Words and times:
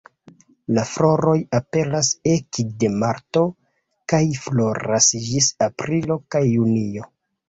La 0.75 0.83
floroj 0.91 1.33
aperas 1.57 2.07
ekde 2.31 2.89
marto 3.03 3.43
kaj 4.13 4.21
floras 4.47 5.11
ĝis 5.27 5.51
aprilo 5.67 6.19
kaj 6.37 6.43
junio. 6.47 7.07